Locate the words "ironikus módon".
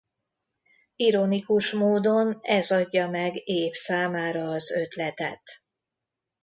0.95-2.39